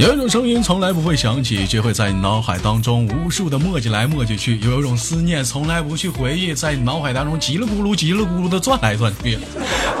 [0.00, 9.38] 有一种声音从来不会响起，却会在你脑海当中无数的磨叽来磨叽去；有一种思念从来不去回忆，在你脑海当中叽里咕噜、叽里咕噜的转来转去。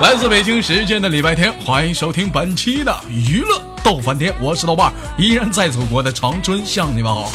[0.00, 7.30] 来自北京时间的礼拜天，欢迎收听本期的娱乐逗翻天，我是豆瓣，依然在祖国的长春向你们好。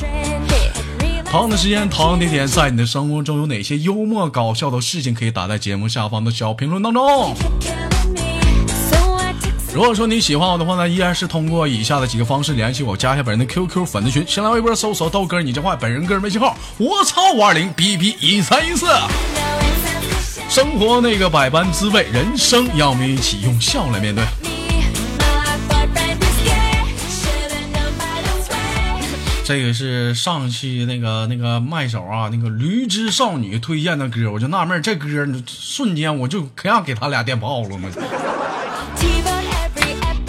[1.26, 7.36] 同样的时间，同样的地点，在你的生活中有哪些幽默搞笑的事情，可以打在节目下方的小评论当中。
[9.76, 18.86] 如果说你喜欢我的话呢，依然是通过以下的几个方式联系我，加一下本人的 QQ 粉丝群，新浪微博搜索豆哥你这话，本人个人微信号我操五二零 B B 一三一四。
[20.48, 24.24] 生活那个百般滋味，人生要我们一起用笑来面对。
[29.44, 35.06] 这个是上期那个那个麦手啊，那个驴之少女推荐的歌，我就纳闷这歌
[35.45, 37.89] 瞬间我就可想给他俩电炮了吗？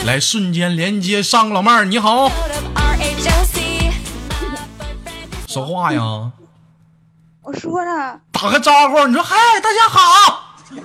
[0.07, 2.31] 来，瞬间连接上老妹儿，你好，
[5.49, 6.31] 说话呀！
[7.43, 10.77] 我说了，打个招呼，你说嗨，大家好，大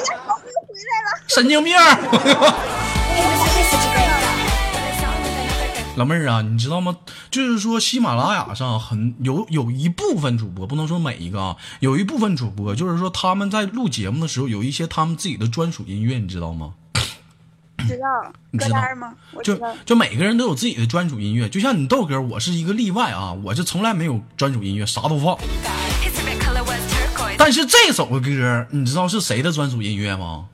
[0.00, 1.76] 家好，又回来了，神经病！
[5.96, 6.96] 老妹儿啊，你知道吗？
[7.30, 16.72] 就是说，喜马拉雅上很有有一部分主播，不能说每一个啊，有一部分主播，就是说他们在录节目的时候有一些他们自己的专属音乐，你知道吗？
[17.78, 19.14] 知道歌单吗？
[19.42, 25.36] 就就每个人都有自己的专属音乐，就像你豆哥，我是一个例外啊，我是从来没有专属音乐，啥都放。
[27.38, 30.46] 但是这首歌，你知道是谁的专属音乐吗？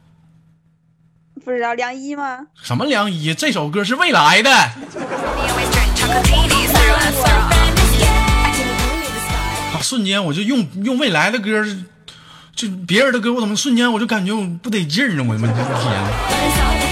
[1.45, 2.47] 不知道梁一吗？
[2.63, 3.35] 什么梁一？
[3.35, 4.51] 这首歌是未来的。
[4.53, 4.71] 啊！
[9.81, 11.65] 瞬间我就用用未来的歌，
[12.55, 15.25] 就别人的歌，我怎么瞬间我就感觉我不得劲儿呢？
[15.27, 16.92] 我的天！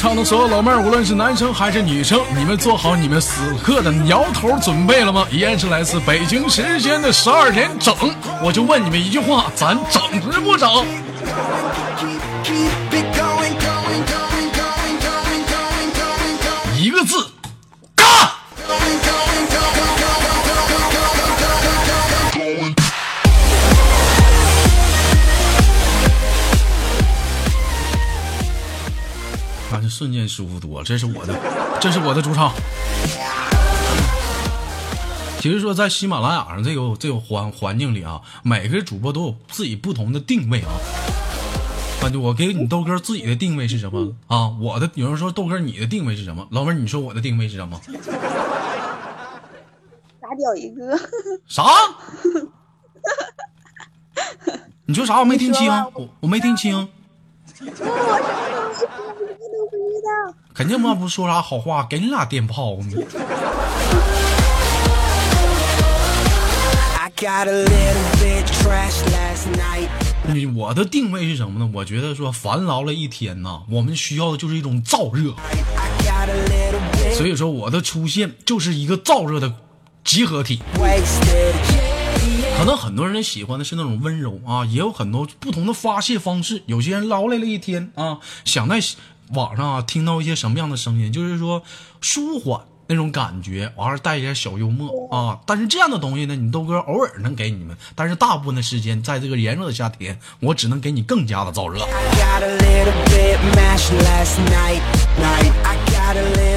[0.00, 5.26] 场的所有老妹儿，无论是男生还是女生，你们做好你们此刻的摇头准备了吗？
[5.30, 7.94] 依然是来自北京时间的十二点整，
[8.42, 10.70] 我就问你们一句话：咱整值不整？
[30.00, 31.34] 瞬间舒服多了，这是我的，
[31.78, 32.50] 这是我的主场。
[35.38, 40.72] 其实说在喜马拉雅上这个这个环环境里啊，每个主播都有自己不同的定位啊。
[42.00, 44.48] 啊，就我给你豆哥自己的定位是什么啊？
[44.58, 46.48] 我的有人说豆哥你的定位是什么？
[46.50, 47.78] 老妹儿你说我的定位是什么？
[50.22, 50.98] 傻屌一个。
[51.46, 51.62] 啥？
[54.86, 55.20] 你说啥？
[55.20, 56.88] 我没听清，我我没听清。
[60.54, 63.02] 肯定嘛不说啥好话，给你俩电炮呢。
[70.56, 71.70] 我的定位是什么呢？
[71.74, 75.34] 我觉得说烦劳了一天呐，我们需要的就是一种燥热。
[77.14, 79.52] 所以说我的出现就是一个燥热的
[80.04, 80.62] 集合体。
[82.60, 86.62] 可能很多人喜欢的是那种温柔啊，也有很多不同的发泄方式。
[86.66, 88.78] 有些人劳累了一天啊，想在。
[89.32, 91.12] 网上啊，听到一些什么样的声音？
[91.12, 91.62] 就是说
[92.00, 95.38] 舒缓那种感觉，完了带一点小幽默啊。
[95.46, 101.86] 但是这样的东西呢，你豆哥偶尔能给你们，但是大部分的时间，在这个炎热的夏天，我只能给你更加的燥热，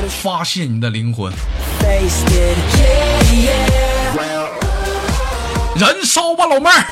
[0.10, 1.32] 发泄你的灵魂，
[5.76, 6.86] 燃烧吧，老妹儿。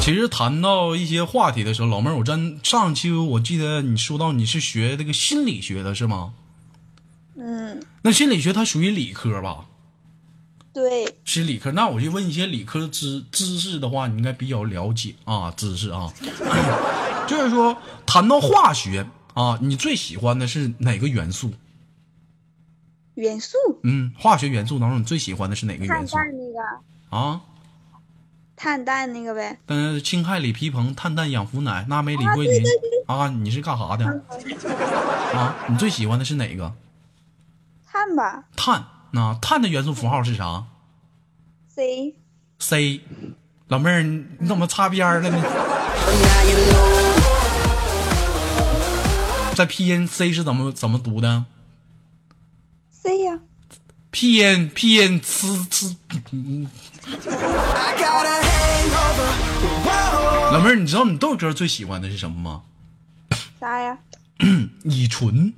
[0.00, 6.32] 其实谈到一些话题的时候，老妹儿，我真上期我记得你说到你是学这个心理学的是吗？
[7.36, 7.82] 嗯。
[8.00, 9.66] 那心理学它属于理科吧？
[10.72, 11.72] 对，是理科。
[11.72, 16.10] 那我就问一些理科知知识的话，你应该比较了解啊，知识啊。
[17.28, 17.76] 就是说，
[18.06, 19.06] 谈到化学
[19.38, 21.52] 啊，你最喜欢的是哪个元素？
[23.14, 27.40] 元素，嗯，化学元素当中，你最喜欢的是哪个元素氮那个，啊？
[28.56, 29.60] 碳氮那个呗。
[29.66, 32.64] 嗯，氢氦锂铍硼碳氮氧氟氖钠镁锂啊，硅磷
[33.06, 34.04] 啊，你是干啥的
[35.32, 35.54] 啊？
[35.68, 36.74] 你最喜欢的是哪个？
[37.86, 38.86] 碳吧碳。
[39.12, 40.66] 那碳的元素符号是啥
[41.68, 43.02] ，C？C。
[43.68, 45.40] 老妹儿，你你怎么擦边儿了呢？
[49.58, 51.44] 在拼音 C 是怎么怎么读的
[52.92, 53.40] ？C 呀、
[54.12, 55.96] 拼音拼音呲呲。
[60.52, 62.62] 老妹儿，你知道你豆哥最喜欢的是什么吗？
[63.58, 63.98] 啥呀？
[64.84, 65.52] 乙醇。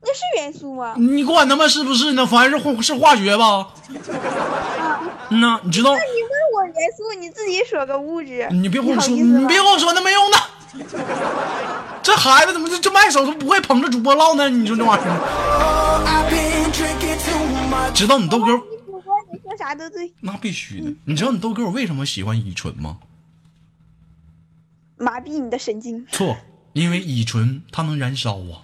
[0.00, 0.94] 那是元素吗？
[0.96, 2.24] 你管他妈是不是呢？
[2.24, 3.74] 反正是化是化学吧？
[5.28, 5.90] 嗯呐，你知道？
[5.92, 8.48] 那你问我元素，你自己说个物质。
[8.50, 10.38] 你别跟我说，你别跟我说那没用的。
[12.02, 14.48] 这孩子怎么这这卖手都不会捧着主播唠呢？
[14.48, 16.00] 你说这玩意儿，Oh.
[17.94, 20.92] 知道你豆哥你主播你说啥都对，那必须的。
[21.04, 22.98] 你知道你豆哥我为什么喜欢乙醇吗？
[24.96, 26.06] 麻痹你的神经。
[26.10, 26.36] 错，
[26.72, 28.62] 因为乙醇它能燃烧啊，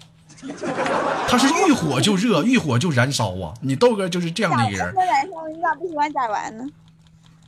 [1.28, 3.52] 它是遇火就热，遇火就燃烧啊。
[3.60, 5.02] 你豆哥就是这样的一个人咋。
[5.02, 5.48] 燃烧？
[5.48, 6.64] 你咋不喜欢甲烷呢？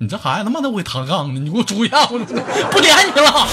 [0.00, 2.18] 你这孩子他妈都会抬杠呢，你给我注意下，我
[2.70, 3.48] 不连你了。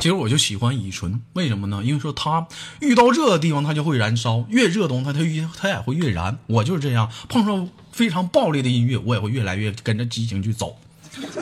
[0.00, 1.82] 其实我就喜欢乙醇，为什么呢？
[1.84, 2.48] 因为说它
[2.80, 6.38] 遇到热的地方它就会燃烧，越热的东西它就越它也会越燃。
[6.46, 10.78] 我就是这样，碰上非常暴力的音乐，我也会越来越跟着激情去走。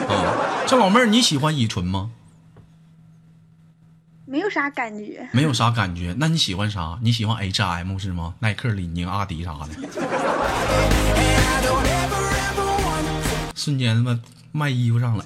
[0.09, 2.11] 啊，这老妹儿你喜欢乙醇吗？
[4.25, 5.29] 没有啥感觉。
[5.31, 6.99] 没有啥感觉，那你喜欢啥？
[7.01, 8.35] 你喜欢 H&M 是吗？
[8.39, 9.69] 耐克、李宁、阿迪啥的
[13.55, 14.19] 瞬间他妈
[14.51, 15.25] 卖衣服上了。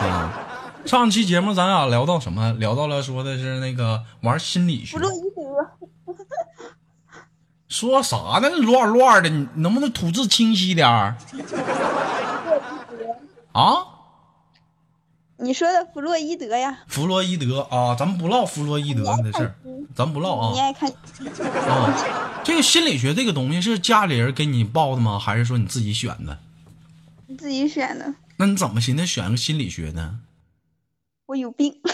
[0.00, 0.43] 啊，
[0.86, 2.52] 上期节目咱俩聊到什么？
[2.54, 4.98] 聊到了说的是那个玩心理学
[7.68, 8.50] 说啥呢？
[8.50, 11.16] 乱乱的，你能不能吐字清晰点儿
[13.52, 13.74] 啊？
[15.38, 16.78] 你说的弗洛伊德呀？
[16.86, 19.54] 弗洛伊德啊，咱们不唠弗洛伊德的事儿，
[19.94, 20.88] 咱不唠啊你爱看？
[21.68, 21.92] 啊！
[22.44, 25.18] 这个心理学这个东西是家里人给你报的吗？
[25.18, 26.38] 还是说你自己选的？
[27.26, 28.14] 你自己选的。
[28.36, 30.20] 那你怎么寻思选个心理学呢？
[31.26, 31.74] 我有病。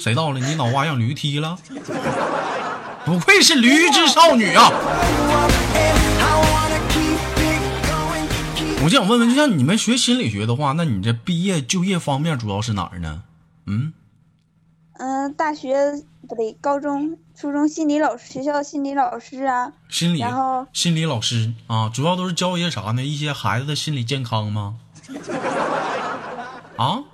[0.00, 0.40] 谁到了？
[0.40, 1.56] 你脑瓜让驴踢了？
[3.04, 4.70] 不愧是驴之少女啊
[8.82, 13.22] 我就想问问，就像你们学心理学的话，那你这毕业就业方面主要是哪儿呢？
[13.66, 13.92] 嗯，
[14.94, 15.76] 嗯、大学
[16.28, 23.02] 不对，高中、初中心理老师，学校心理老师啊，心理然后心理老师啊，主要都是教一些啥呢？
[23.02, 24.76] 一些孩子的心理健康吗？
[26.76, 27.04] 啊，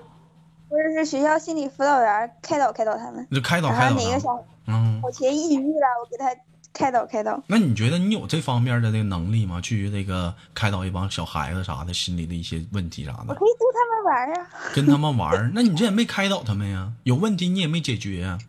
[0.91, 3.25] 或者是学校心理辅导员开导开导他们。
[3.31, 3.95] 就开导开导他。
[3.95, 6.35] 后哪个小嗯，小前抑郁了，我给他
[6.73, 7.41] 开导开导。
[7.47, 9.61] 那你觉得你有这方面的那个能力吗？
[9.61, 14.49] 去那个开导一帮小孩子啥的心理的一些问题啥的，我可以逗他们玩啊。
[14.75, 15.51] 跟他们玩儿。
[15.55, 16.93] 那你这也没开导他们呀？
[17.05, 18.39] 有问题你也没解决呀？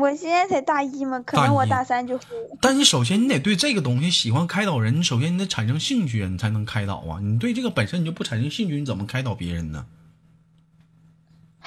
[0.00, 2.24] 我现在才大一嘛，可能我大三就会。
[2.60, 7.18] 但你首先你得对这个东西喜欢开导人，你首先你得产生兴趣，你才能开导啊。
[7.22, 9.86] 你对这个本身你就不产生兴趣，你怎么开导别人呢？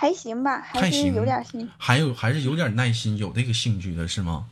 [0.02, 1.70] 还行吧，还是有点心。
[1.78, 4.48] 还有还是有点耐心，有这个兴趣的是吗？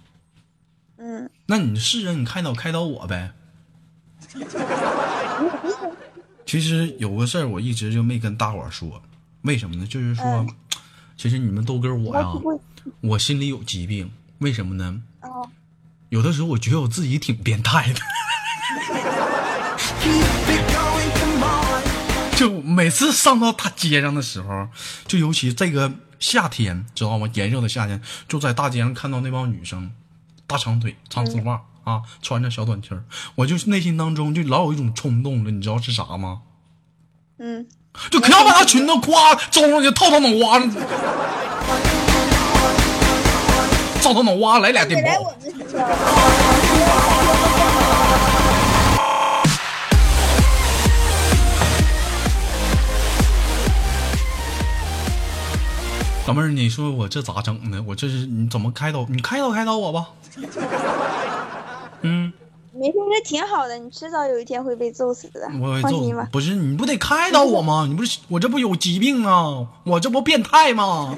[0.98, 3.32] 嗯，那你试着你开导开导我呗。
[6.46, 9.02] 其实有个事儿我一直就没跟大伙儿说，
[9.42, 9.88] 为什么呢？
[9.88, 10.48] 就是说，嗯
[11.18, 12.28] 其实你们都跟我呀。
[13.02, 15.02] 我心里有疾病，为什么呢？
[15.22, 15.50] 哦，
[16.10, 18.00] 有的时候我觉得我自己挺变态的，
[22.40, 24.70] 就每次上到大街上的时候，
[25.06, 25.92] 就尤其这个
[26.22, 27.30] 夏天，知道吗？
[27.34, 29.92] 炎热的夏天，就在大街上看到那帮女生，
[30.48, 33.04] 大长腿、长丝袜、啊，穿着小短裙儿
[33.36, 36.40] 我就是内心当中就老有一种冲动了，你知道是啥吗？
[37.40, 37.68] 嗯，
[38.10, 40.72] 就可要把她裙子夸周上去，套她脑瓜上，
[44.00, 45.36] 照她脑瓜来俩电来包。
[56.30, 56.34] 我们学校。
[56.34, 57.84] 老妹儿，你说我这咋整呢？
[57.88, 59.06] 我这是你怎么开导？
[59.10, 60.10] 你开导开导我吧。
[62.02, 62.32] 嗯，
[62.72, 66.30] 没事，这挺好的，你迟早有一天会被揍死的，我放心吧。
[66.32, 67.86] 不是你不得开导我吗？
[67.88, 69.66] 你不是我这不有疾病啊？
[69.84, 71.16] 我这不变态吗？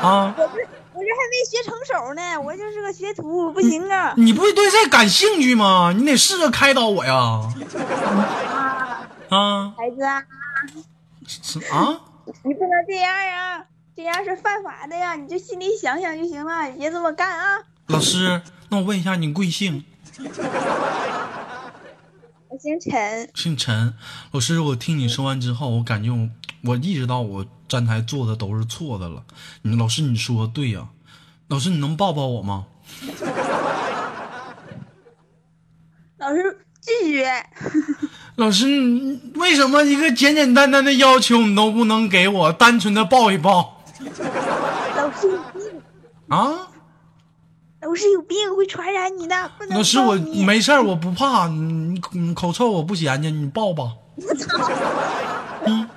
[0.00, 0.52] 啊，我这
[0.94, 4.14] 我这还没学成手呢，我就是个学徒，不行啊。
[4.16, 5.92] 你不是对这感兴趣吗？
[5.94, 7.42] 你得试着开导我呀！
[9.28, 10.22] 啊孩子啊，
[11.72, 12.00] 啊，
[12.42, 13.64] 你不能这样啊，
[14.02, 17.58] 这样是犯法的呀，你就心里想想就行了，你别这么干啊。
[17.88, 18.40] 老师，
[18.70, 19.84] 那我问一下你贵姓？
[22.48, 23.92] 我姓陈，姓陈。
[24.30, 26.30] 老师，我听你说完之后，我感觉我
[26.64, 29.22] 我意识到我站台做的都是错的了。
[29.62, 30.88] 你老师，你说的对呀、
[31.48, 32.64] 老师，你能抱抱我吗？
[36.16, 37.30] 老师拒绝。
[38.36, 42.50] 老师，你为什么一个简简单单的要求你都不能给我？
[42.50, 43.79] 单纯的抱一抱
[46.30, 46.68] 啊？
[47.82, 51.48] 我是有病会传染你的，不能老师，我没事儿，我不怕。
[51.48, 53.92] 你你口臭我不嫌弃，你抱吧。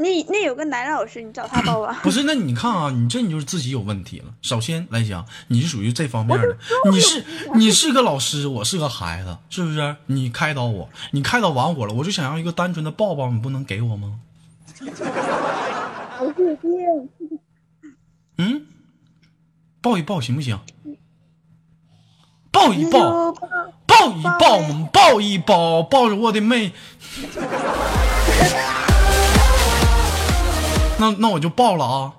[0.00, 1.98] 那那有个男老师，你找他抱吧。
[2.04, 4.26] 不是，那你看啊，你这你就是自己有问题了。
[4.42, 6.56] 首先来讲，你是属于这方面的，
[6.92, 9.96] 你是你是个老师，我是个孩子，是不是？
[10.06, 14.20] 你开导我，你开导完我了，我就想要一个单纯的抱抱，你不能给我吗？
[18.36, 18.66] 嗯，
[19.80, 20.58] 抱一抱行不行？
[22.50, 23.38] 抱一抱，抱
[23.86, 24.60] 抱一抱
[24.92, 26.72] 抱一抱，抱着我的妹。
[30.98, 32.12] 那那我就抱了啊，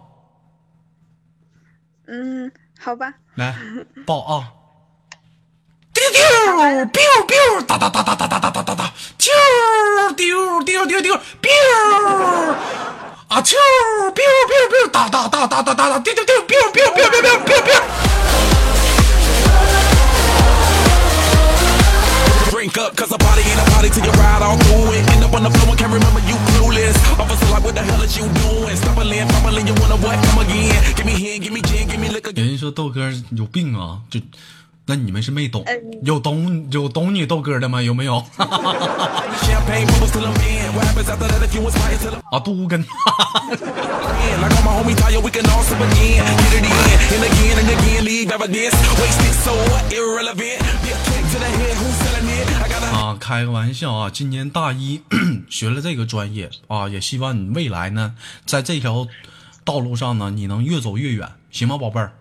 [2.08, 3.14] 嗯，好吧。
[3.36, 3.54] 来
[4.06, 4.54] 抱啊！
[5.94, 11.52] 丢丢丢丢，哒哒哒哒哒哒哒哒哒哒，丢丢丢丢丢，丢
[13.30, 13.54] 啊啾
[14.16, 17.78] ，biu biu biu，哒哒哒哒哒哒哒，丢丢丢，biu biu biu biu biu biu biu。
[32.36, 34.20] 人家说豆哥有病啊，就
[34.90, 35.64] 那你们是没懂，
[36.02, 37.80] 有懂有懂你豆哥的吗？
[37.80, 38.18] 有没有？
[42.32, 42.68] 啊，杜无。
[52.92, 54.10] 啊，开个玩笑啊！
[54.12, 55.04] 今年大一
[55.52, 58.16] 学了这个专业啊，也希望你未来呢，
[58.48, 59.08] 在这条
[59.64, 62.14] 道路上呢，你能越走越远，行吗，宝贝儿？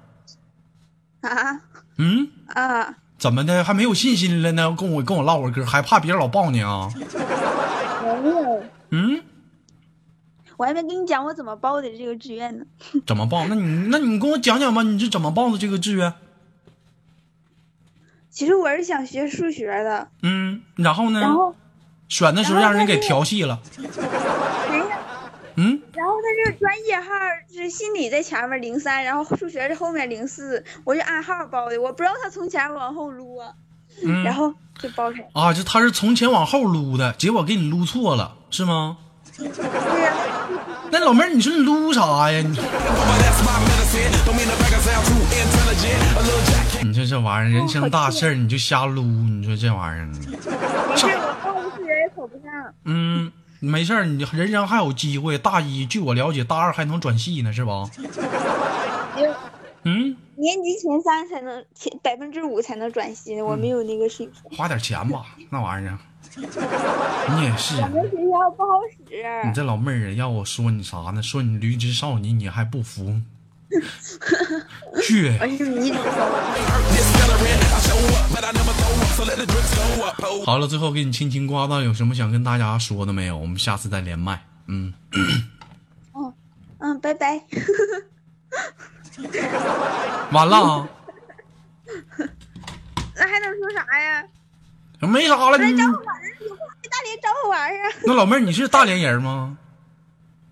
[1.22, 1.60] 啊？
[1.96, 2.28] 嗯？
[2.48, 2.96] 啊！
[3.18, 4.74] 怎么的，还没有信心了呢？
[4.78, 6.88] 跟我跟我唠会儿嗑，还怕别人老抱你啊？
[8.02, 9.22] 没有，嗯，
[10.56, 12.64] 我还没跟你讲我怎么报的这个志愿呢。
[13.06, 13.46] 怎么报？
[13.46, 16.14] 那你那你跟我讲讲吧，你是怎么报的这个志愿？
[18.30, 21.20] 其实我是想学数学的，嗯，然后呢？
[21.20, 21.56] 然后
[22.08, 23.60] 选的时候让人给调戏了。
[23.76, 23.84] 没
[24.78, 24.88] 有，嗯，
[26.52, 27.04] 专业号
[27.52, 33.52] 是心理在前面零三，然后数学是后面零四，我就按号报的，我不知道他从前往后撸啊，
[34.04, 35.26] 嗯然后就报上了。
[35.34, 38.98] 啊，就他是从前往后撸的，结果给你撸错了，是吗？
[39.36, 40.14] 对呀、
[40.90, 42.44] 那老妹儿，你说你撸啥呀？
[46.82, 52.74] 你说这玩意儿，人生大事儿你就瞎撸，你说这玩意儿，没事，我报的数学也考不上。
[52.84, 55.36] 嗯，没事儿，你人生还有机会。
[55.38, 57.88] 大一，据我了解，大二还能转系呢，是吧？
[59.84, 64.56] 嗯，年级前三才能前百分之五才能转系，我没有那个水平。
[64.56, 65.98] 花点钱吧，那玩意儿。
[66.36, 69.24] 你也是，咱们学校不好使。
[69.44, 71.22] 你这老妹儿啊，要我说你啥呢？
[71.22, 73.20] 说你驴之少女，你还不服？
[75.02, 75.38] 去.
[80.20, 80.44] Oh.
[80.44, 83.36] 好了，最后给你轻轻刮到，有什么想跟大家说的没有？
[83.36, 84.42] 我们下次再连麦。
[84.66, 84.92] 嗯，
[86.12, 86.32] 哦
[86.78, 87.42] 嗯，拜拜。
[90.32, 90.88] 完了啊，
[93.16, 94.24] 那还能说啥呀？
[95.00, 95.58] 没啥了。
[95.58, 97.90] 找我玩儿，有空来大连找我玩儿啊。
[98.04, 99.58] 那老妹儿，你是大连人吗？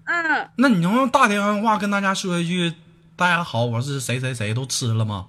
[0.04, 2.74] 嗯，那你能用大连话跟大家说一句
[3.16, 5.28] “大家好，我是谁谁谁”，都吃了吗？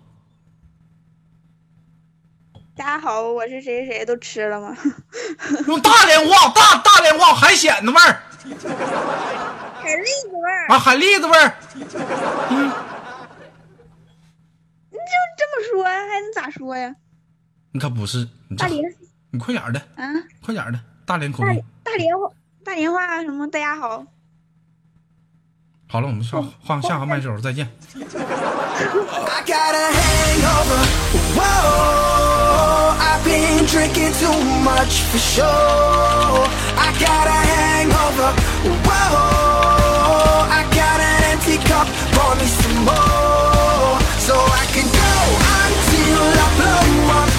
[2.75, 4.75] 大家好，我是谁谁谁，都吃了吗？
[5.67, 8.21] 用大连话，大大连话，海鲜的味儿
[9.81, 10.67] 海蛎子味儿。
[10.67, 11.53] 啊，海蛎子味儿。
[11.75, 11.79] 你
[14.97, 15.99] 就这么说呀？
[16.09, 16.93] 还能咋说呀？
[17.71, 18.83] 你可不是，你大连
[19.31, 20.11] 你快点儿的，啊，
[20.43, 22.29] 快点儿的，大连口音大连，大连话，
[22.65, 23.47] 大连话什么？
[23.49, 24.05] 大家好，
[25.89, 27.65] 好了，我们下换下个麦手，再见。
[27.95, 28.03] I
[29.45, 30.83] got a hangover.
[31.33, 35.45] Whoa, I've been drinking too much for sure.
[36.75, 38.33] I got a hangover.
[38.83, 41.87] Whoa, I got an empty cup.
[42.11, 45.15] Pour me some more, so I can go
[45.63, 47.29] until I blow up.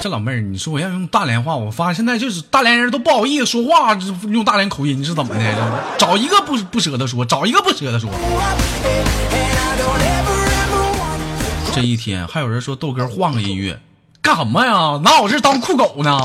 [0.00, 5.40] 这老妹儿，你说我要用大连话，我发现现在就是大连人都不好意思说话，用大连口音是怎么的？
[5.98, 8.08] 找一个不不舍得说，找一个不舍得说。
[11.74, 13.80] 这一天还有人说豆哥换个音乐，
[14.22, 15.00] 干什么呀？
[15.02, 16.16] 拿我这当酷狗呢？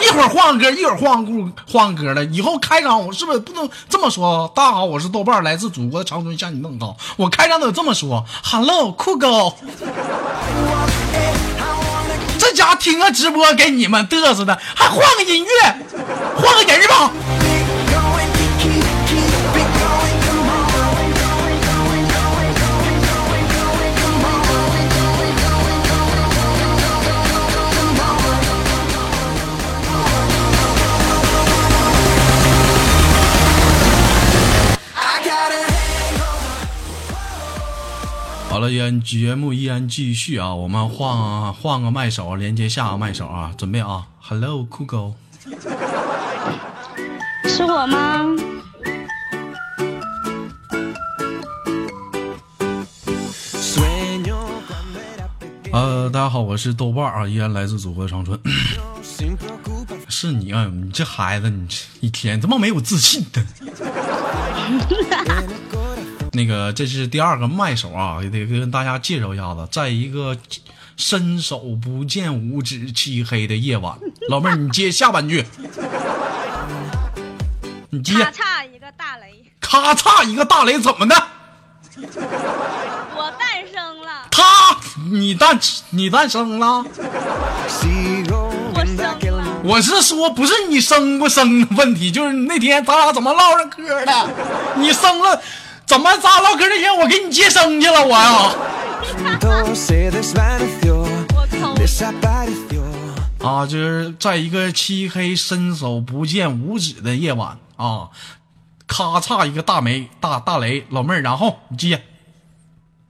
[0.00, 2.24] 一会儿换个歌，一会儿换个故换个歌的。
[2.26, 4.52] 以后开场我是不是不能这么说？
[4.54, 6.96] 大家好，我是豆瓣，来自祖国的长春，向你问好。
[7.16, 9.56] 我开场得这么说：Hello，酷狗。
[12.54, 15.76] 家听个直播给你们嘚瑟的，还换个音乐，
[16.36, 17.43] 换个人吧。
[38.54, 45.16] 好了，依然节目依然继续啊，我们换换个麦手，连接下个麦手啊，准备啊，Hello，酷狗。
[47.46, 48.24] 是我吗
[55.72, 58.38] 呃，大家好，我是豆瓣啊，依然来自祖国的长春。
[60.08, 63.44] 是你啊，你这孩子，你这一天怎么没有自信的？
[66.34, 70.36] 那个，这是第二个麦手啊，也得跟大家介绍一下子，在一个
[70.96, 73.96] 伸手不见五指、漆黑的夜晚，
[74.28, 75.44] 老妹儿，你接下半句，
[77.90, 81.14] 你接，咔嚓一个大雷，咔嚓一个大雷，怎么的？
[83.16, 84.42] 我诞生了，他，
[85.12, 85.58] 你诞
[85.90, 86.84] 你诞生了？
[88.76, 94.30] 我生了，我是说，不是你生不生的问题，就是那天咱俩怎么唠上嗑的？
[94.76, 95.40] 你生了，
[95.94, 98.04] 怎么咱唠嗑那天我给你接生去了？
[98.04, 98.52] 我呀.
[103.38, 108.10] 啊，就是在一个漆黑、伸手不见五指的夜晚啊，
[108.88, 112.02] 咔嚓一个大雷，大大雷，老妹儿，然后你接，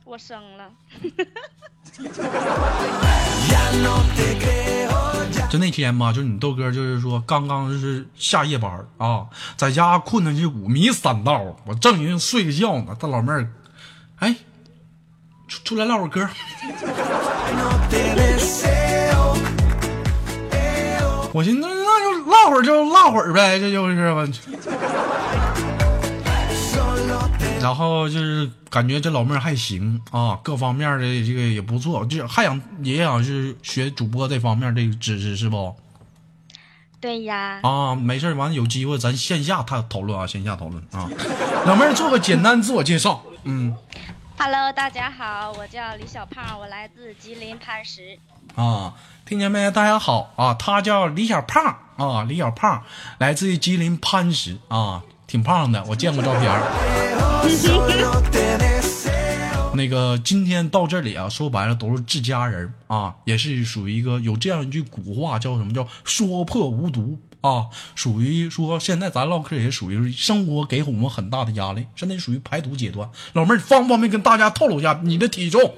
[0.05, 0.71] 我生了，
[5.55, 9.25] 就那天嘛，就你豆哥，就是说刚刚就是下夜班啊，
[9.57, 13.49] 在家困的是五迷三道，我正寻思睡个觉呢，大老妹儿，
[14.19, 14.35] 哎，
[15.47, 16.29] 出出来唠会儿嗑。
[21.33, 24.27] 我寻思那那就唠会儿就唠会儿呗，这就是吧。
[27.65, 35.75] 然后就是感觉这老妹儿还行啊，各方面的这个也不错，就还想也想是学主播这方面这个知识是不？
[37.01, 41.09] 对呀，啊，没事儿，完了有机会咱线下他讨论啊，线下讨论啊。
[41.65, 43.75] 老妹儿做个简单自我介绍，嗯
[44.37, 48.19] Hello，大家好，我叫李小胖，我来自吉林磐石。
[48.57, 48.93] 啊，
[49.25, 49.71] 听见没？
[49.71, 52.83] 大家好啊，他叫李小胖啊，李小胖
[53.17, 56.53] 来自于吉林磐石啊，挺胖的，我见过照片。
[59.77, 73.11] 那个今天到这里啊，说白了都是自家人啊，也是属于一个有这样一句古话叫什么叫说破无毒啊，属于说现在咱唠嗑也属于生活给我们很大的压力，现在属于排毒阶段。
[73.33, 75.75] 老妹儿方不方便跟大家透露一下你的体重？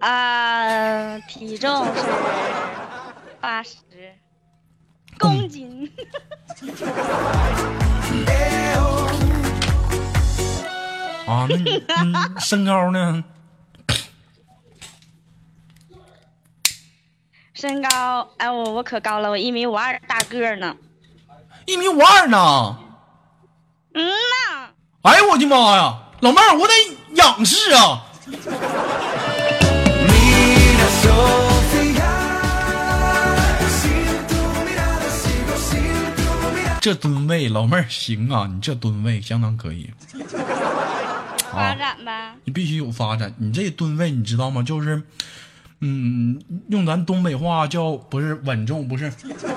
[0.00, 1.92] 啊、 体重是
[3.44, 3.76] 八十
[5.18, 5.92] 公斤，
[11.28, 13.22] 啊，那你嗯身高呢？
[17.52, 20.74] 身高，哎，我我可高了，我一米五二，大个儿呢。
[21.66, 22.78] 一米五二呢？
[23.92, 24.70] 嗯呐，
[25.02, 26.72] 哎呦我的妈呀，老妹儿，我得
[27.16, 28.06] 仰视啊！
[36.84, 39.90] 这吨位，老妹儿行啊，你这吨位相当可以。
[41.50, 42.34] 发展呗。
[42.44, 43.32] 你必须有发展。
[43.38, 44.62] 你这吨位你知道吗？
[44.62, 45.02] 就是，
[45.80, 49.10] 嗯，用咱东北话叫不是稳重，不是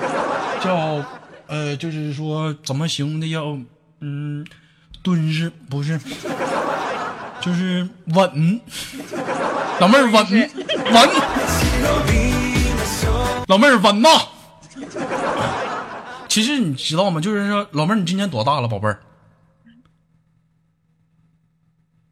[0.63, 1.03] 叫
[1.47, 3.57] 呃，就是说怎么形容的要
[3.99, 4.47] 嗯
[5.03, 5.99] 敦实，不是，
[7.41, 8.61] 就是稳。
[9.81, 10.25] 老妹儿稳
[10.93, 11.09] 稳。
[13.49, 14.09] 老妹儿稳呐。
[16.37, 17.19] 其实你知道吗？
[17.19, 19.01] 就是说，老妹儿，你今年多大了，宝贝儿？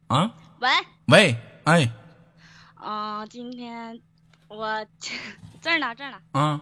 [0.08, 0.32] 啊？
[0.58, 0.68] 喂，
[1.06, 1.92] 喂，哎，
[2.74, 4.00] 啊、今天
[4.48, 4.84] 我
[5.62, 6.60] 这儿呢，这儿呢，啊，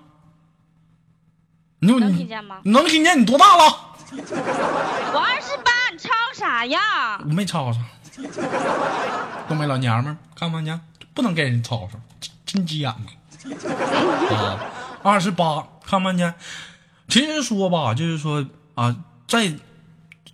[1.79, 2.61] 你能听见吗？
[2.67, 3.19] 能听见？
[3.19, 3.65] 你多大了？
[4.13, 7.17] 我二十八，你吵啥呀？
[7.21, 7.79] 我没吵吵。
[9.49, 10.79] 东北老娘们儿，看没见？
[11.15, 14.37] 不能跟人吵吵，真真急眼呐。
[14.37, 14.61] 啊，
[15.03, 16.35] 二十八，看没见？
[17.09, 19.53] 其实说吧，就是说啊，在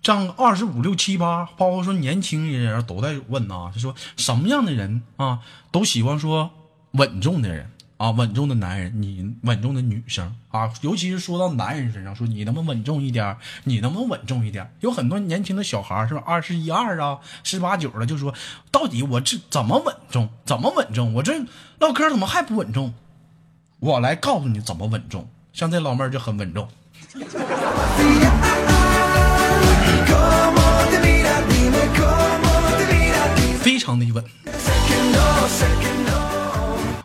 [0.01, 5.39] 这样二十五六七八，包括说年轻人都在问啊，就说什么样的人啊，
[5.71, 6.49] 都喜欢说
[6.93, 14.73] 稳重的人啊，稳重的男人，你稳重的女生啊，尤其是说到男人身上，说你能不能稳重一点，你能不能稳重一点？
[14.79, 18.33] 有很多年轻的小孩儿是吧，二十一二啊，十八九了，就说
[18.71, 20.29] 到底我这怎么稳重？
[20.45, 21.13] 怎么稳重？
[21.13, 21.45] 我这
[21.79, 22.95] 唠嗑怎么还不稳重？
[23.79, 25.29] 我来告诉你怎么稳重。
[25.53, 26.67] 像这老妹儿就很稳重。
[33.61, 34.23] 非常的稳.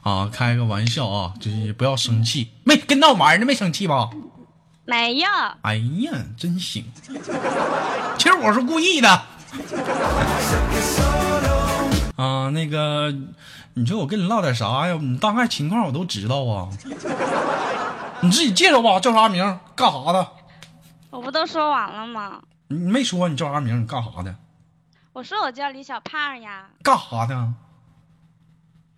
[0.03, 4.09] 啊，开个玩笑啊，就是不要生气，没跟闹玩呢，没生气吧？
[4.85, 5.27] 没有，
[5.63, 6.85] 哎呀，真行！
[8.17, 9.09] 其实我是故意的。
[12.17, 13.13] 啊，那个，
[13.75, 14.97] 你说我跟你唠点啥呀？
[15.01, 16.69] 你大概情况我都知道啊。
[18.23, 19.43] 你自己介绍吧，叫啥名？
[19.75, 20.33] 干啥的？
[21.11, 22.43] 我不都说完了吗？
[22.69, 23.83] 你没说你叫啥名？
[23.83, 24.35] 你干啥的？
[25.13, 27.55] 我说我叫李小胖呀，干啥的？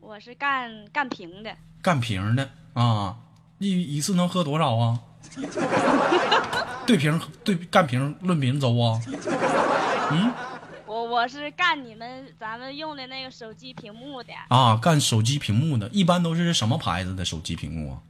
[0.00, 3.16] 我是干干瓶的，干瓶的啊！
[3.58, 4.98] 一一次能喝多少啊？
[6.86, 9.00] 对瓶对干瓶论瓶走啊？
[10.86, 18.00] 我我是干你们咱们用的那个手机屏幕的，啊，干手机屏幕的，一般都是什么牌子的手机屏幕啊？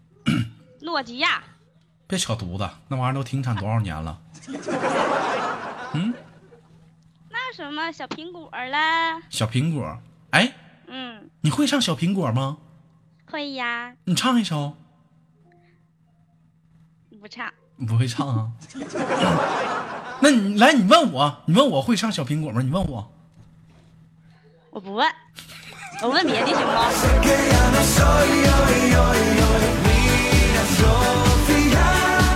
[0.81, 1.43] 诺基亚。
[2.07, 4.19] 别扯犊子，那玩意儿都停产多少年了？
[5.93, 6.15] 嗯
[7.31, 9.99] 那什么小苹果啦，小苹果，
[10.31, 10.53] 哎，
[10.87, 12.59] 嗯，你会唱小苹果吗？
[13.31, 14.75] 会呀，你唱一首。
[17.21, 18.53] 不唱，你不会唱啊？
[20.21, 22.63] 那你来，你问我，你问我会唱小苹果吗？
[22.63, 23.13] 你问我，
[24.71, 25.13] 我不问，
[26.03, 26.63] 我问别的行不？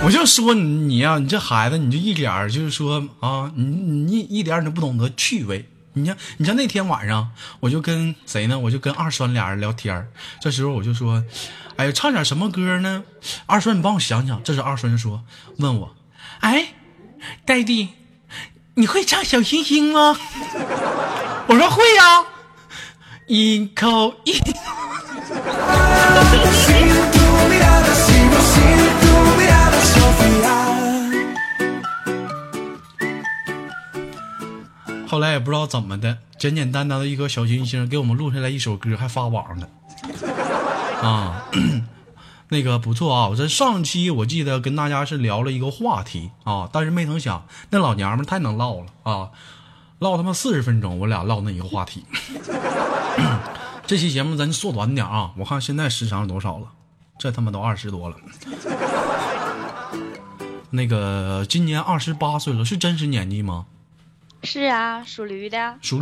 [0.05, 5.69] 我就说你你呀、你这孩子，你就一点儿就是说啊，你你一点儿你都不懂得趣味。
[5.93, 8.59] 你像你像那天晚上，我就跟谁呢？
[8.59, 10.07] 我就跟二栓俩人聊天
[10.41, 11.23] 这时候我就说，
[11.77, 13.03] 哎呀，唱点什么歌呢？
[13.45, 14.43] 二栓，你帮我想想。
[14.43, 15.23] 这时二栓就说，
[15.57, 15.95] 问我，
[16.39, 16.73] 哎，
[17.45, 17.89] 戴弟，
[18.73, 20.17] 你会唱小星星吗？
[21.47, 22.25] 我说会呀、
[23.27, 24.33] 一口一。
[35.13, 39.69] 后来也不知道怎么的，简简单单的一颗小星星给我们录下来一首歌，还发网上了。
[41.07, 41.45] 啊，
[42.49, 43.27] 那个不错啊！
[43.27, 49.29] 我这上期我记得跟大家是聊了一个话题啊，但是没成想那老娘们太能唠了啊，
[49.99, 52.03] 唠他妈四十分钟，我俩唠那一个话题。
[53.85, 56.65] 这期节目咱缩短点啊，我看现在时长多少了？
[57.19, 58.15] 这他妈都二十多了。
[60.71, 63.67] 那个今年二十八岁了，是真实年纪吗？
[64.43, 66.01] 是啊，属驴的，属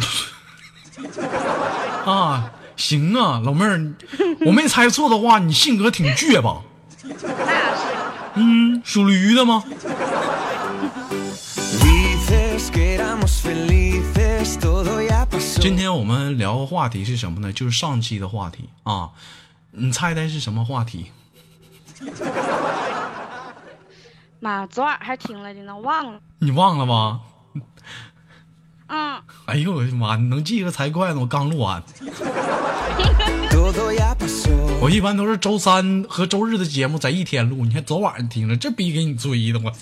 [2.05, 3.93] 啊，行啊，老妹儿，
[4.45, 6.61] 我没猜错的话，你性格挺倔吧？
[7.03, 7.85] 那是。
[8.35, 9.63] 嗯，属驴的吗.
[15.59, 17.53] 今天我们聊个话题是什么呢？
[17.53, 19.11] 就是上期的话题啊，
[19.71, 21.11] 你猜猜是什么话题？
[24.39, 26.19] 妈，昨晚还听了的呢，忘了。
[26.39, 27.21] 你忘了吗？
[28.93, 31.21] 嗯，哎呦我的妈，你能记个才怪呢！
[31.21, 31.81] 我刚录完
[34.81, 39.71] 我一般都是周三和周日的节目在一天录，你看昨晚上听了，这逼给你追的我。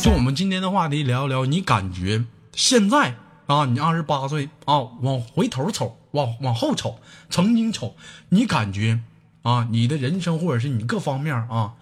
[0.00, 7.96] 就我们今天的话题聊一聊，你感觉现在啊，你二十八岁啊，往回头瞅，往往后瞅，曾经瞅，
[8.28, 9.00] 你感觉
[9.42, 11.72] 啊，你的人生或者是你各方面啊，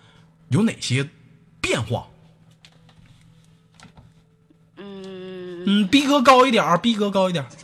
[0.49, 1.07] 有哪些
[1.61, 2.07] 变化？
[5.71, 7.51] 嗯，逼格高一点儿，逼格高一点儿。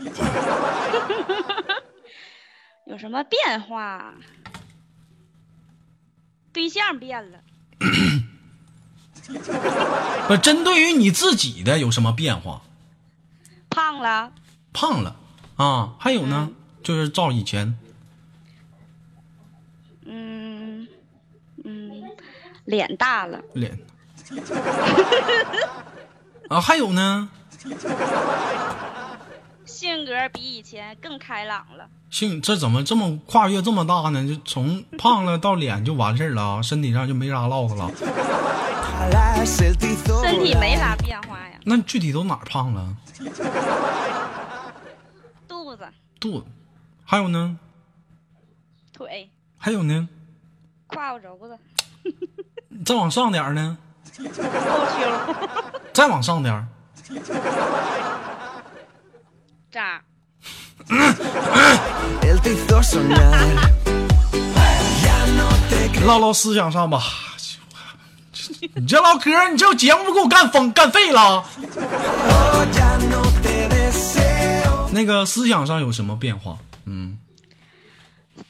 [2.85, 4.13] 有什么变化？
[6.53, 7.39] 对象变了。
[10.29, 12.61] 不针对于你自己的有什么变化？
[13.71, 14.31] 胖了。
[14.75, 15.17] 胖了，
[15.57, 16.51] 啊，还有呢，
[16.83, 17.79] 就是照以前。
[20.05, 20.87] 嗯，
[21.65, 22.03] 嗯，
[22.67, 23.41] 脸大了。
[23.55, 23.79] 脸。
[26.51, 27.31] 啊，还有呢。
[29.65, 31.89] 性格比以前更开朗了。
[32.11, 34.27] 性这怎么这么跨越这么大呢？
[34.27, 37.91] 就从胖了到脸就完事儿了啊， 身体上就没啥唠的了。
[39.47, 39.73] 身
[40.43, 42.97] 体没啥变化呀，那具体都哪儿胖了？
[45.49, 45.87] 肚子、
[46.21, 46.47] 肚子，
[47.05, 47.59] 还有呢？
[48.93, 50.09] 腿、还有呢？
[50.87, 51.59] 胯骨轴子、
[52.85, 53.77] 再往上点儿呢？
[54.19, 54.33] 后丘、
[55.93, 56.67] 再往上点
[57.13, 58.63] 儿，
[59.71, 60.03] 渣。
[62.23, 63.73] el te hizo soñar.
[66.07, 67.03] 唠唠思想上吧。
[68.75, 71.45] 你这唠嗑，你这节目给我干疯干废了。
[72.31, 72.65] Oh.
[74.93, 76.59] 那个思想上有什么变化？
[76.87, 77.19] 嗯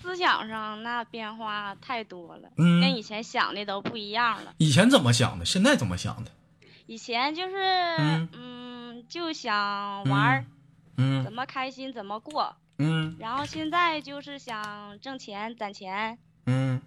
[0.02, 4.52] 思想上那变化太多了，嗯跟以前想的都不一样了。
[4.58, 5.44] 以前怎么想的？
[5.44, 6.30] 现在怎么想的？
[6.86, 7.56] 以前就是
[7.98, 10.44] 嗯嗯就想玩儿，
[10.98, 12.54] 嗯怎么开心怎么过。
[12.78, 16.80] 嗯然后现在就是想挣钱攒钱，嗯，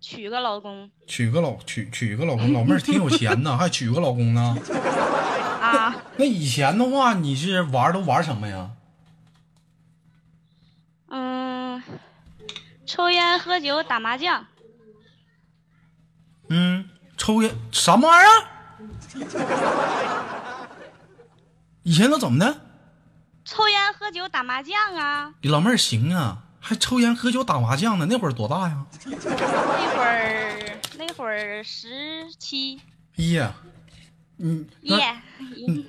[0.00, 4.56] 娶个老公娶个老娶娶个老公，老妹儿挺有钱呢，还娶个老公呢。
[5.60, 8.70] 啊，那以前的话，你是玩都玩什么呀？
[11.08, 11.82] 嗯，
[12.86, 14.46] 抽烟喝酒打麻将，
[16.48, 18.57] 嗯，抽烟什么玩意儿？
[21.82, 22.60] 以前都怎么的？
[23.44, 25.32] 抽烟喝酒打麻将啊。
[25.40, 28.06] 你老妹儿行啊，还抽烟喝酒打麻将呢？
[28.08, 28.84] 那会儿多大呀？
[29.06, 29.16] 那
[29.96, 31.88] 会儿那会儿十
[32.38, 32.80] 七
[33.16, 33.52] 哎呀，
[34.38, 35.16] 嗯，那耶，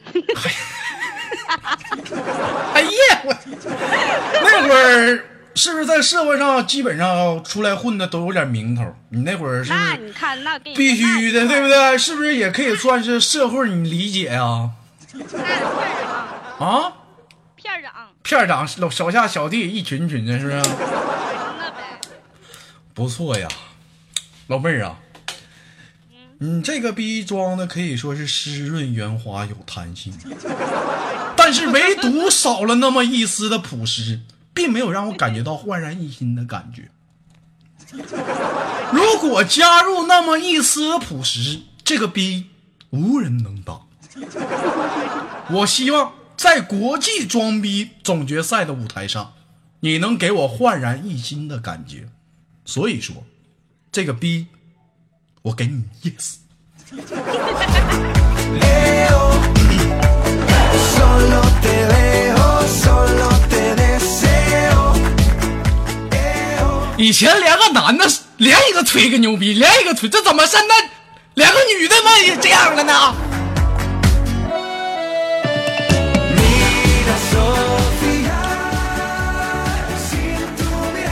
[2.73, 3.33] 哎呀，我
[4.41, 5.25] 那会儿
[5.59, 8.95] 是不是在社会上基本上出来混的都有点名头？
[9.09, 11.97] 你那会儿是是那你看那必须的，对不对？
[11.97, 13.69] 是不是也可以算是社会？
[13.69, 14.69] 你理解呀、
[15.11, 15.37] 那片
[16.57, 16.93] 长，啊？
[17.57, 17.91] 片长，
[18.23, 20.61] 片长手手下小弟一群群的，是不是？
[22.93, 23.45] 不错呀，
[24.47, 24.97] 老妹儿啊，
[26.37, 30.13] 你这个逼装的可以说是湿润圆滑有弹性，
[31.35, 34.21] 但是唯独少了那么一丝的朴实，
[34.59, 36.91] 并没有让我感觉到焕然一新的感觉。
[38.91, 42.47] 如果加入那么一丝朴实，这个逼
[42.89, 43.87] 无人能挡。
[45.49, 49.31] 我希望在国际装逼总决赛的舞台上，
[49.79, 52.09] 你能给我焕然一新的感觉。
[52.65, 53.23] 所以说，
[53.93, 54.47] 这个逼，
[55.43, 56.39] 我给你 yes。
[67.09, 68.05] 以前连个男的
[68.37, 70.91] 连一个吹个牛逼，连一个吹，这怎么现在
[71.33, 73.15] 连个女的们也这样了呢.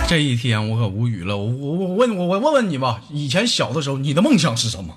[0.08, 4.96] 这一天我可无语了，我我我问我我问问你吧，以前小的时候你的梦想是什么？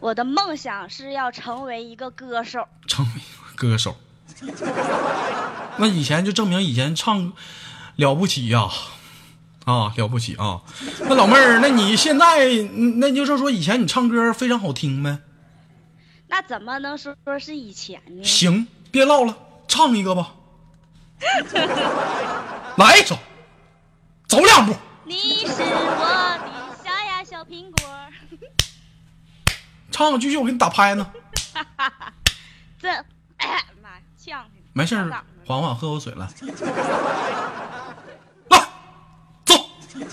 [0.00, 3.20] 我的梦想是要成为一个歌手，成为
[3.54, 3.94] 歌手。
[5.76, 7.32] 那以前就证明以前唱
[7.98, 8.68] 了不起呀、
[9.64, 10.62] 啊，了不起啊！
[11.00, 15.18] 那老妹儿，那你现在嗯那就是说以前你唱歌非常好听呗？
[16.28, 18.22] 那怎么能说说是以前呢？
[18.22, 20.32] 行，别唠了，唱一个吧。
[22.78, 23.18] 来一首，
[24.28, 24.76] 走两步。
[25.04, 27.90] 你是我的小呀小苹果，
[29.90, 31.12] 唱继续，我给你打拍呢。
[32.80, 32.88] 这，
[33.38, 34.46] 哎 妈呀，呛。
[34.72, 36.28] 没事儿缓缓喝口水来。
[38.50, 38.60] 来，
[39.46, 39.54] 走。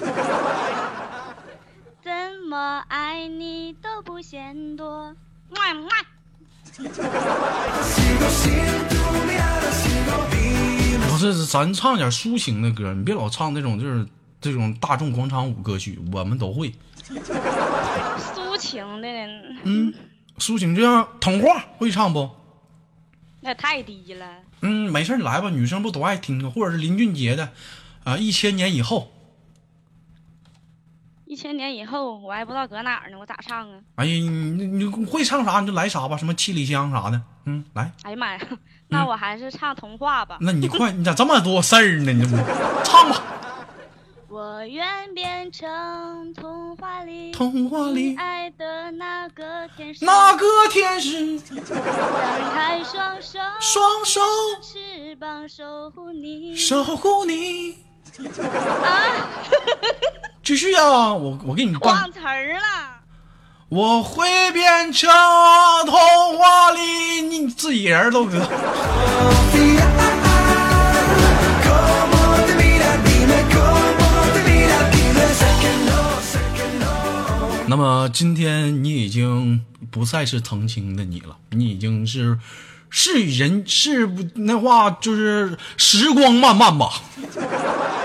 [2.01, 2.09] 怎
[2.49, 5.13] 么爱你都不嫌多.
[11.09, 14.07] 不是，咱唱点抒情的歌，你别老唱那种就是
[14.39, 16.73] 这种大众广场舞歌曲，我们都会。
[17.09, 19.07] 抒情的，
[19.63, 19.93] 嗯，
[20.37, 22.29] 抒情就像童话会唱不？
[23.45, 24.25] 那太低了。
[24.61, 26.49] 嗯，没事儿，你来吧，女生不都爱听啊？
[26.49, 27.51] 或者是林俊杰的
[28.03, 29.11] 啊，一千年以后。
[31.27, 33.79] 一千年以后，我还不知道搁哪儿呢，我咋唱啊？
[33.95, 38.39] 哎呀，你你你会唱啥你就来啥吧，什么七里香啥的，嗯，来，哎呀妈呀，
[38.87, 40.39] 那我还是唱童话吧。
[40.41, 42.11] 那你快，你咋这么多事儿呢？
[42.13, 43.21] 你这不唱吧？
[44.27, 44.83] 我愿
[45.13, 51.77] 变成童话里童话里爱的那个天使，那个天使张
[52.53, 54.21] 开双手，双手
[54.61, 56.55] 翅膀守护你。
[56.55, 57.77] 守护你。
[60.43, 62.59] 继续啊，我我给你伴忘词儿了。
[63.69, 65.09] 我会变成
[65.85, 68.39] 童话里你自己人都哥。
[77.77, 82.39] 那么今天你已经不再是曾经的你了，你已经是
[82.89, 87.01] 是人是那话就是时光漫漫吧，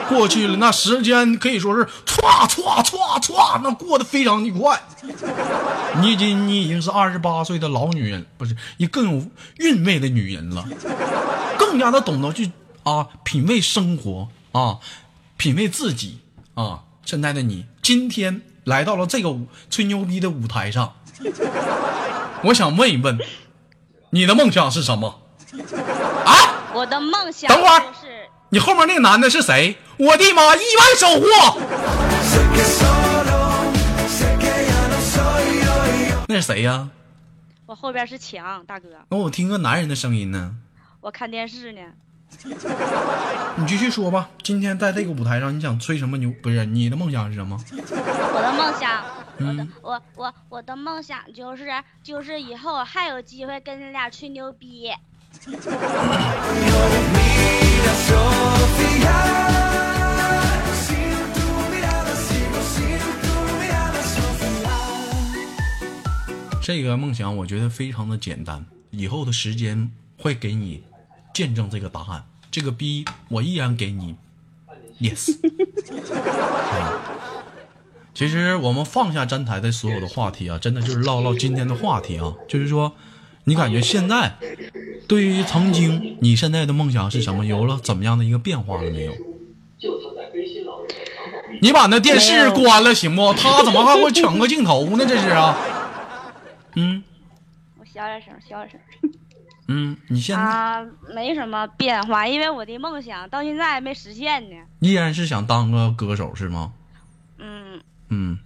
[0.08, 4.82] 过去了，那时间可以说是歘歘歘歘，那过得非常的快。
[6.02, 9.24] 你已经你已经是二十八岁的老女人，不是一更有
[9.58, 10.66] 韵味的女人了，
[11.56, 12.50] 更加的懂得去
[12.82, 14.78] 啊品味生活啊，
[15.36, 16.18] 品味自己
[16.54, 16.80] 啊。
[17.04, 19.34] 现在的你，今天来到了这个
[19.70, 20.94] 吹牛逼的舞台上，
[22.44, 23.18] 我想问一问，
[24.10, 25.22] 你的梦想是什么？
[26.24, 26.72] 啊？
[26.74, 29.76] 我的梦想等会儿是你后面那个男的是谁？
[29.96, 30.54] 我的妈！
[30.56, 31.26] 亿万收获
[32.22, 33.40] ，Sé que solo,
[34.08, 36.24] sé que ya no soy yo y yo.
[36.28, 36.88] 那是谁呀？
[37.66, 40.56] 我后边是强，大哥，那我听个男人的声音呢。
[41.00, 41.80] 我看电视呢。
[43.56, 44.30] 你继续说吧。
[44.42, 46.32] 今天在这个舞台上，你想吹什么牛？
[46.42, 47.58] 不是你的梦想是什么？
[47.72, 49.04] 我的梦想，
[49.38, 51.70] 我的嗯我我我的梦想就是
[52.02, 54.92] 就是以后还有机会跟你俩吹牛逼。
[66.62, 70.84] 这个梦想我觉得非常的简单，以后的时间会给你
[71.32, 72.24] 见证这个答案。
[72.50, 74.16] 这个逼我依然给你，
[75.00, 75.36] yes
[76.12, 77.00] 啊。
[78.12, 82.92] 其实我们放下站台的所有的话题啊，真的就是唠唠今天的话题啊，就是说，
[83.44, 84.34] 你感觉现在
[85.06, 89.12] 对于曾经你现在的梦想是什么，有了怎么样的一个变化了没有？
[91.62, 93.32] 你把那电视关了行不？
[93.32, 95.06] 他怎么还会抢个镜头呢？
[95.06, 95.56] 这是啊，
[96.74, 97.02] 嗯
[97.78, 98.80] 我小点声，小点声。
[99.72, 104.56] 嗯，你现在啊，没什么变化，因为我的梦想到现在还没实现呢。
[104.80, 106.72] 依然是想当个歌手是吗？
[107.38, 108.36] 嗯，嗯，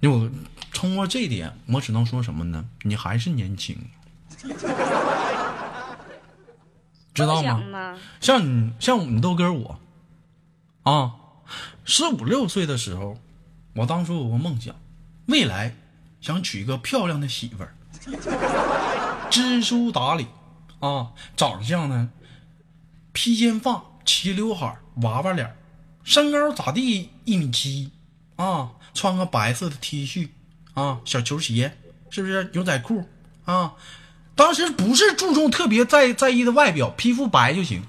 [0.00, 0.30] 因为我
[0.74, 2.62] 通过这一点，我只能说什么呢？
[2.82, 3.74] 你还是年轻，
[7.14, 7.96] 知道吗？
[8.20, 9.80] 像你，像你豆哥我，
[10.82, 11.14] 啊，
[11.86, 13.16] 十五六岁的时候，
[13.74, 14.76] 我当初有个梦想，
[15.28, 15.74] 未来
[16.20, 17.74] 想娶一个漂亮的媳妇儿，
[19.30, 20.26] 知书达理，
[20.86, 22.10] 啊，长相呢，
[23.12, 25.56] 披肩发，齐刘海，娃娃脸，
[26.04, 27.90] 身高咋地一米七，
[28.36, 30.28] 啊，穿个白色的 T 恤，
[30.74, 31.76] 啊，小球鞋，
[32.08, 33.04] 是不是牛仔裤
[33.44, 33.74] 啊？
[34.36, 37.82] 当时不是注重特别在在意的外表，皮肤白就行。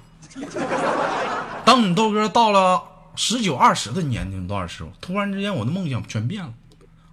[1.64, 2.82] 当你豆哥到了
[3.16, 6.54] 十九二十的年龄段的时候，突然之间我的梦想全变了，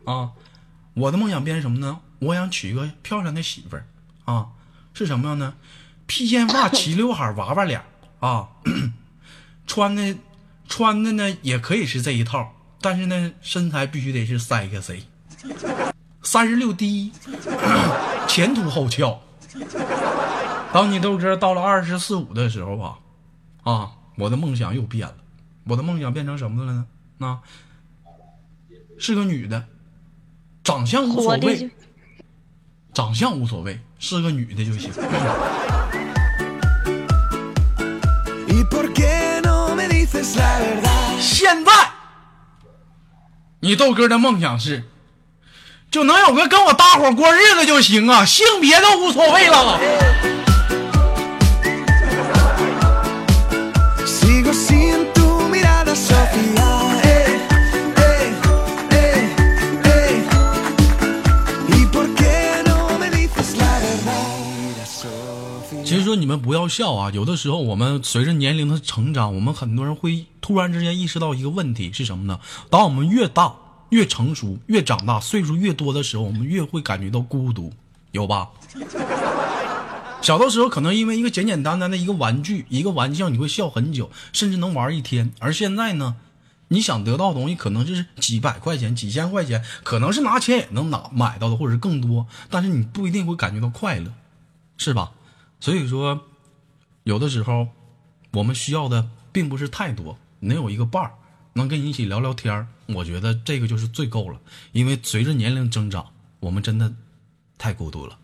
[0.04, 0.32] 啊，
[0.94, 2.00] 我的梦想变成什么呢？
[2.20, 3.86] 我想娶一个漂亮的媳妇儿，
[4.24, 4.48] 啊，
[4.94, 5.54] 是什么样呢？
[6.06, 7.82] 披肩发、齐刘海、娃娃脸
[8.20, 8.48] 啊，
[9.66, 10.16] 穿的
[10.68, 15.02] 穿的呢也可以是这一套，但是呢身材必须得是三 X C，
[16.22, 17.10] 三十六 D，
[18.28, 19.20] 前凸后翘。
[20.72, 22.98] 当你豆哥到了二十四五的时候吧，
[23.62, 25.16] 啊，我的梦想又变了，
[25.64, 26.86] 我的梦想变成什么了呢？
[27.16, 27.40] 那、
[28.98, 29.66] 是个女的，
[30.62, 31.70] 长相无所谓，
[32.92, 34.92] 长相无所谓，是个女的就行。
[41.18, 41.72] 现在，
[43.60, 44.84] 你豆哥的梦想是，
[45.90, 49.80] 就能有个跟我搭伙过日子就行啊，性别都无所谓了。
[66.64, 72.40] 要笑啊，有的时候我们随着年龄的成长，我们很多人会突然之间意识到一个问题是什么呢？
[72.70, 73.54] 当我们越大、
[73.90, 77.70] 越成熟、越长大，岁数越多的时候，我们越会感觉到孤独，
[78.12, 78.48] 有吧？
[80.22, 85.34] 小的时候可能因为一个简简单单的一个玩具、一个玩笑，你会笑很久，甚至能玩一天。
[85.40, 86.16] 而现在呢，
[86.68, 94.10] 你想得到的东西可能就是几百块钱、几千块钱，可能是拿钱也能拿买到的，或者是更多，但是你不一定会感觉到快乐，
[94.78, 95.10] 是吧？
[95.60, 96.20] 所以说，
[97.04, 97.68] 有的时候
[98.32, 101.12] 我们需要的并不是太多，能有一个伴儿，
[101.52, 104.38] 能跟你一起聊聊天儿，我觉得这个就是最够了。
[104.72, 106.06] 因为随着年龄增长，
[106.40, 106.90] 我们真的
[107.58, 108.18] 太孤独了。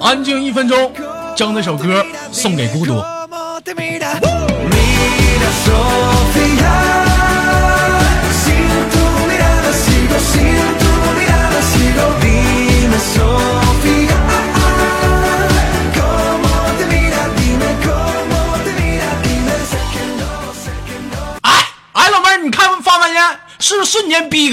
[0.00, 0.92] 安静一分钟，
[1.36, 2.02] 将那首歌
[2.32, 2.94] 送给孤独。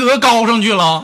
[0.10, 1.04] 格高上去了？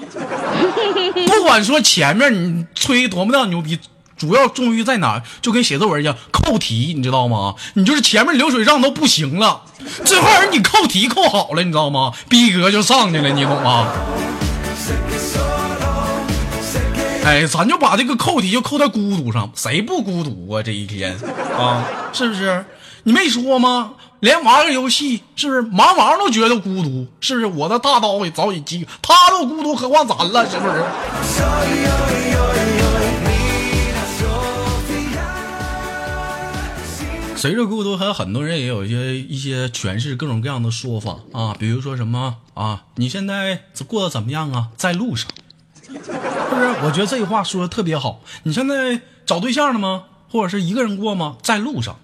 [1.27, 3.77] 不管说前面你吹多么大牛逼，
[4.17, 5.21] 主要重于在哪？
[5.41, 7.53] 就跟写作文一样，扣题，你知道吗？
[7.75, 9.61] 你就是前面流水账都不行了，
[10.03, 12.13] 最后人你扣题扣好了，你知道吗？
[12.27, 13.87] 逼格就上去了，你懂吗？
[17.23, 20.63] 哎，咱就把这个扣题就扣在孤独上，谁不孤独啊？
[20.63, 21.15] 这一天
[21.57, 22.65] 啊，是不是？
[23.03, 23.91] 你没说吗？
[24.25, 27.05] 连玩个游戏，是不是忙忙都觉得孤独？
[27.21, 27.45] 是不是？
[27.45, 30.49] 我的大刀也早已击，他都孤独，何况咱了？
[30.49, 30.83] 是不是？
[37.35, 44.69] 随着孤独，还有很多人也有一些一些诠释各种各样的说法啊，比如说什么啊，你现在过得怎么样啊？
[44.75, 45.29] 在路上。
[45.83, 46.11] 是不是？
[46.81, 48.21] 我觉得这话说的特别好。
[48.41, 50.05] 你现在找对象了吗？
[50.31, 51.37] 或者是一个人过吗？
[51.43, 51.99] 在路上。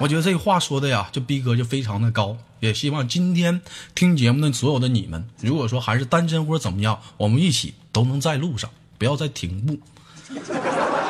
[0.00, 2.36] 我觉得这话说的呀，就逼格就非常的高。
[2.60, 3.60] 也希望今天
[3.94, 9.78] 听节目的所有的你们，如果说还是单身或者怎么样，我们一起都能在路上，不要再停步，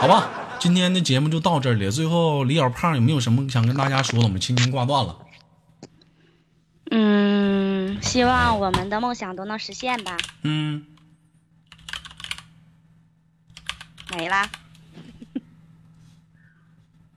[0.01, 0.29] 好吧？
[0.59, 1.91] 今天的节目就到这里了。
[1.91, 4.25] 最后，李小胖有没有什么想跟大家说的？
[4.25, 5.17] 我们轻轻挂断了。
[6.91, 10.17] 嗯，希望我们的梦想都能实现吧。
[10.43, 10.87] 嗯，
[14.17, 14.51] 没啦，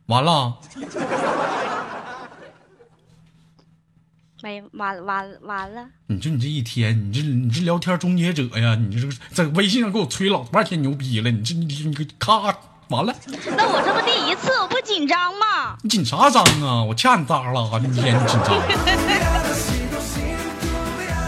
[0.08, 0.58] 完了。
[4.44, 5.86] 没完完完了。
[6.08, 8.76] 你就你这一天，你这你这聊天终结者呀！
[8.76, 12.38] 你这个在微信上给我吹老半天牛逼了，你这你你你咔
[12.90, 13.14] 完了，
[13.58, 15.76] 那我这不第一次，我不紧张吗？
[15.82, 16.84] 你紧啥张啊？
[16.84, 18.62] 我掐你渣了你紧张。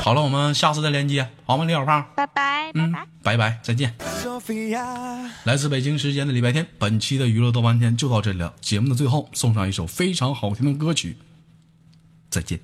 [0.10, 2.04] 好了，我们下次再连接，好吗，李小胖？
[2.16, 3.94] 拜拜，嗯拜。，拜拜，再见。
[5.44, 8.52] 来自北京时间的礼拜天，本期的娱乐豆瓣天就到这里了。
[8.60, 11.16] 节目的最后送上一首非常好听的歌曲，
[12.32, 12.60] 再见。